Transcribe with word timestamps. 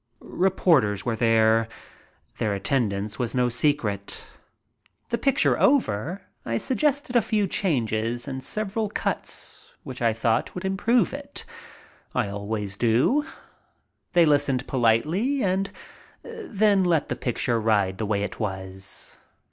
Reporters 0.23 1.05
were 1.05 1.15
there. 1.15 1.67
Their 2.39 2.55
attendance 2.55 3.19
was 3.19 3.35
no 3.35 3.49
secret. 3.49 4.25
The 5.09 5.19
picture 5.19 5.59
over, 5.59 6.23
I 6.43 6.57
suggested 6.57 7.15
a 7.15 7.21
few 7.21 7.45
changes 7.45 8.27
and 8.27 8.43
several 8.43 8.89
cuts 8.89 9.75
which 9.83 10.01
I 10.01 10.11
thought 10.11 10.55
would 10.55 10.65
improve 10.65 11.13
it. 11.13 11.45
I 12.15 12.29
always 12.29 12.77
do. 12.77 13.27
They 14.13 14.25
listened 14.25 14.65
politely 14.65 15.43
and 15.43 15.69
then 16.23 16.83
let 16.83 17.09
the 17.09 17.15
picture 17.15 17.61
ride 17.61 17.99
the 17.99 18.07
way 18.07 18.23
it 18.23 18.39
was. 18.39 19.17